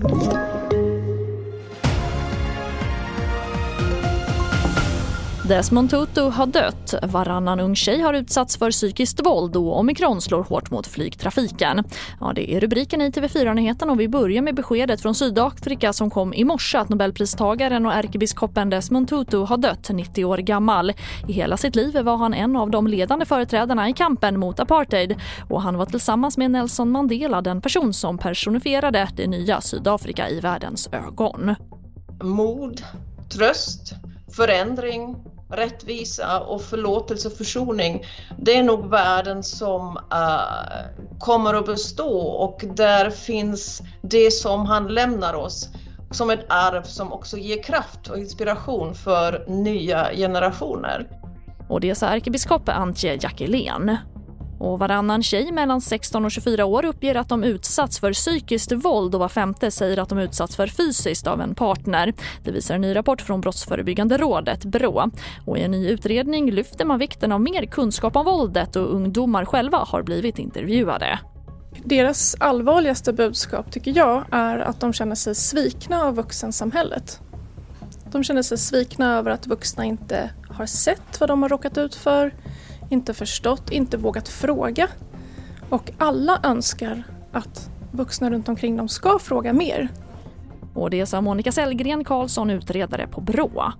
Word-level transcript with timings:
you 0.00 0.57
Desmond 5.48 5.90
Tutu 5.90 6.20
har 6.20 6.46
dött. 6.46 6.94
Varannan 7.02 7.60
ung 7.60 7.74
tjej 7.76 8.00
har 8.00 8.14
utsatts 8.14 8.56
för 8.56 8.70
psykiskt 8.70 9.26
våld 9.26 9.56
och 9.56 9.78
omikron 9.78 10.20
slår 10.20 10.42
hårt 10.42 10.70
mot 10.70 10.86
flygtrafiken. 10.86 11.84
Ja, 12.20 12.32
det 12.34 12.54
är 12.54 12.60
rubriken 12.60 13.00
i 13.00 13.10
TV4-nyheten 13.10 13.90
och 13.90 14.00
vi 14.00 14.08
börjar 14.08 14.42
med 14.42 14.54
beskedet 14.54 15.00
från 15.00 15.14
Sydafrika 15.14 15.92
som 15.92 16.10
kom 16.10 16.34
i 16.34 16.44
morse 16.44 16.78
att 16.78 16.88
nobelpristagaren 16.88 17.86
och 17.86 17.92
ärkebiskopen 17.92 18.70
Desmond 18.70 19.08
Tutu 19.08 19.36
har 19.36 19.56
dött 19.56 19.90
90 19.90 20.24
år 20.24 20.38
gammal. 20.38 20.92
I 21.28 21.32
hela 21.32 21.56
sitt 21.56 21.76
liv 21.76 21.98
var 21.98 22.16
han 22.16 22.34
en 22.34 22.56
av 22.56 22.70
de 22.70 22.86
ledande 22.86 23.26
företrädarna 23.26 23.88
i 23.88 23.92
kampen 23.92 24.40
mot 24.40 24.60
apartheid 24.60 25.16
och 25.50 25.62
han 25.62 25.76
var 25.76 25.86
tillsammans 25.86 26.38
med 26.38 26.50
Nelson 26.50 26.90
Mandela 26.90 27.42
den 27.42 27.60
person 27.60 27.92
som 27.92 28.18
personifierade 28.18 29.08
det 29.16 29.26
nya 29.26 29.60
Sydafrika 29.60 30.28
i 30.28 30.40
världens 30.40 30.88
ögon. 30.92 31.54
Mod, 32.22 32.82
tröst, 33.28 33.94
förändring 34.36 35.16
rättvisa 35.50 36.40
och 36.40 36.62
förlåtelse 36.62 37.28
och 37.28 37.34
försoning, 37.34 38.04
det 38.38 38.56
är 38.56 38.62
nog 38.62 38.90
värden 38.90 39.42
som 39.42 39.96
uh, 39.96 41.18
kommer 41.18 41.54
att 41.54 41.66
bestå 41.66 42.18
och 42.18 42.64
där 42.74 43.10
finns 43.10 43.82
det 44.02 44.30
som 44.30 44.66
han 44.66 44.88
lämnar 44.88 45.34
oss 45.34 45.68
som 46.10 46.30
ett 46.30 46.44
arv 46.48 46.82
som 46.82 47.12
också 47.12 47.36
ger 47.36 47.62
kraft 47.62 48.08
och 48.08 48.18
inspiration 48.18 48.94
för 48.94 49.44
nya 49.48 50.10
generationer. 50.14 51.08
Och 51.68 51.80
det 51.80 51.94
sa 51.94 52.06
ärkebiskop 52.06 52.68
Antje 52.68 53.18
Jackelén. 53.20 53.96
Och 54.58 54.78
varannan 54.78 55.22
tjej 55.22 55.52
mellan 55.52 55.80
16 55.80 56.24
och 56.24 56.30
24 56.30 56.64
år 56.64 56.84
uppger 56.84 57.14
att 57.14 57.28
de 57.28 57.44
utsatts 57.44 58.00
för 58.00 58.12
psykiskt 58.12 58.72
våld 58.72 59.14
och 59.14 59.20
var 59.20 59.28
femte 59.28 59.70
säger 59.70 59.98
att 59.98 60.08
de 60.08 60.18
utsatts 60.18 60.56
för 60.56 60.66
fysiskt 60.66 61.26
av 61.26 61.40
en 61.40 61.54
partner. 61.54 62.12
Det 62.44 62.50
visar 62.50 62.74
en 62.74 62.80
ny 62.80 62.94
rapport 62.94 63.20
från 63.20 63.40
Brottsförebyggande 63.40 64.16
rådet, 64.16 64.64
BRÅ. 64.64 65.10
Och 65.46 65.58
I 65.58 65.62
en 65.62 65.70
ny 65.70 65.88
utredning 65.88 66.50
lyfter 66.50 66.84
man 66.84 66.98
vikten 66.98 67.32
av 67.32 67.40
mer 67.40 67.66
kunskap 67.66 68.16
om 68.16 68.24
våldet 68.24 68.76
och 68.76 68.94
ungdomar 68.94 69.44
själva 69.44 69.78
har 69.78 70.02
blivit 70.02 70.38
intervjuade. 70.38 71.18
Deras 71.84 72.36
allvarligaste 72.40 73.12
budskap 73.12 73.72
tycker 73.72 73.96
jag 73.96 74.24
är 74.30 74.58
att 74.58 74.80
de 74.80 74.92
känner 74.92 75.14
sig 75.14 75.34
svikna 75.34 76.02
av 76.02 76.14
vuxensamhället. 76.14 77.20
De 78.10 78.24
känner 78.24 78.42
sig 78.42 78.58
svikna 78.58 79.18
över 79.18 79.30
att 79.30 79.46
vuxna 79.46 79.84
inte 79.84 80.30
har 80.48 80.66
sett 80.66 81.20
vad 81.20 81.28
de 81.28 81.42
har 81.42 81.48
råkat 81.48 81.78
ut 81.78 81.94
för, 81.94 82.34
inte 82.88 83.14
förstått, 83.14 83.70
inte 83.70 83.96
vågat 83.96 84.28
fråga. 84.28 84.88
Och 85.70 85.90
alla 85.98 86.40
önskar 86.42 87.02
att 87.32 87.70
vuxna 87.92 88.30
runt 88.30 88.48
omkring 88.48 88.76
dem 88.76 88.88
ska 88.88 89.18
fråga 89.18 89.52
mer. 89.52 89.88
Och 90.74 90.90
det 90.90 91.06
sa 91.06 91.20
Monica 91.20 91.52
Sellgren 91.52 92.04
Karlsson, 92.04 92.50
utredare 92.50 93.06
på 93.06 93.20
Brå. 93.20 93.72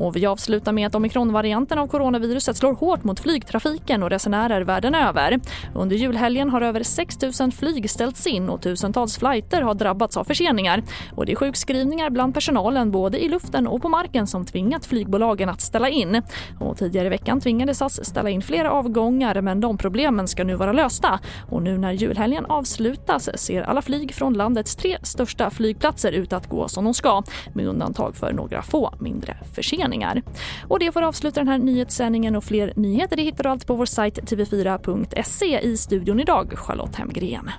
Och 0.00 0.16
vi 0.16 0.26
avslutar 0.26 0.72
med 0.72 0.86
att 0.86 0.94
omikronvarianten 0.94 1.78
av 1.78 1.86
coronaviruset 1.86 2.56
slår 2.56 2.74
hårt 2.74 3.04
mot 3.04 3.20
flygtrafiken 3.20 4.02
och 4.02 4.10
resenärer 4.10 4.60
världen 4.60 4.94
över. 4.94 5.40
Under 5.74 5.96
julhelgen 5.96 6.50
har 6.50 6.62
över 6.62 6.82
6 6.82 7.18
000 7.40 7.52
flyg 7.52 7.90
ställts 7.90 8.26
in 8.26 8.48
och 8.48 8.62
tusentals 8.62 9.18
flighter 9.18 9.62
har 9.62 9.74
drabbats 9.74 10.16
av 10.16 10.24
förseningar. 10.24 10.82
Och 11.14 11.26
det 11.26 11.32
är 11.32 11.36
sjukskrivningar 11.36 12.10
bland 12.10 12.34
personalen 12.34 12.90
både 12.90 13.24
i 13.24 13.28
luften 13.28 13.66
och 13.66 13.82
på 13.82 13.88
marken 13.88 14.26
som 14.26 14.46
tvingat 14.46 14.86
flygbolagen 14.86 15.48
att 15.48 15.60
ställa 15.60 15.88
in. 15.88 16.22
Och 16.60 16.78
tidigare 16.78 17.06
i 17.06 17.10
veckan 17.10 17.40
tvingades 17.40 17.78
SAS 17.78 18.04
ställa 18.04 18.30
in 18.30 18.42
flera 18.42 18.70
avgångar 18.72 19.40
men 19.40 19.60
de 19.60 19.78
problemen 19.78 20.28
ska 20.28 20.44
nu 20.44 20.54
vara 20.54 20.72
lösta. 20.72 21.20
Och 21.50 21.62
nu 21.62 21.78
när 21.78 21.92
julhelgen 21.92 22.46
avslutas 22.46 23.28
ser 23.34 23.62
alla 23.62 23.82
flyg 23.82 24.14
från 24.14 24.34
landets 24.34 24.76
tre 24.76 24.98
största 25.02 25.50
flygplatser 25.50 26.12
ut 26.12 26.32
att 26.32 26.48
gå 26.48 26.68
som 26.68 26.84
de 26.84 26.94
ska 26.94 27.22
med 27.54 27.66
undantag 27.66 28.16
för 28.16 28.32
några 28.32 28.62
få 28.62 28.94
mindre 28.98 29.36
förseningar 29.54 29.89
utmaningar. 29.90 30.22
Och 30.68 30.78
det 30.78 30.92
får 30.92 31.02
avsluta 31.02 31.40
den 31.40 31.48
här 31.48 31.58
nyhetssändningen 31.58 32.36
och 32.36 32.44
fler 32.44 32.72
nyheter 32.76 33.16
det 33.16 33.22
hittar 33.22 33.44
du 33.44 33.50
allt 33.50 33.66
på 33.66 33.74
vår 33.74 33.86
sajt 33.86 34.18
tv4.se. 34.18 35.60
I 35.60 35.76
studion 35.76 36.20
idag 36.20 36.52
Charlotte 36.56 36.96
Hemgren. 36.96 37.50